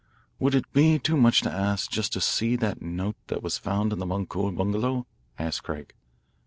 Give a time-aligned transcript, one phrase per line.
[0.39, 3.93] "Would it be too much to ask just to see that note that was found
[3.93, 5.05] in the Boncour bungalow?"
[5.37, 5.93] asked Craig.